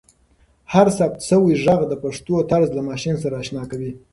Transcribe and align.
هر 0.73 0.87
ثبت 0.99 1.19
شوی 1.29 1.53
ږغ 1.63 1.81
د 1.87 1.93
پښتو 2.03 2.35
طرز 2.51 2.69
له 2.77 2.81
ماشین 2.89 3.15
سره 3.23 3.35
اشنا 3.43 3.63
کوي. 3.71 3.91